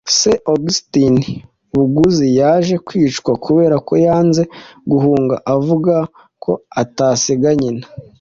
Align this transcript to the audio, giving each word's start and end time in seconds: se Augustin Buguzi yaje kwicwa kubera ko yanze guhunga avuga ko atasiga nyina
se 0.17 0.31
Augustin 0.51 1.15
Buguzi 1.73 2.27
yaje 2.39 2.75
kwicwa 2.87 3.31
kubera 3.45 3.75
ko 3.87 3.93
yanze 4.05 4.41
guhunga 4.89 5.35
avuga 5.55 5.95
ko 6.43 6.51
atasiga 6.81 7.49
nyina 7.61 7.85